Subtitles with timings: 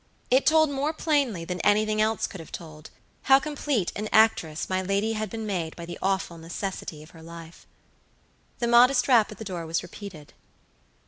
[0.31, 2.89] It told more plainly than anything else could have told
[3.29, 7.21] how complete an actress my lady had been made by the awful necessity of her
[7.21, 7.67] life.
[8.57, 10.33] The modest rap at the door was repeated.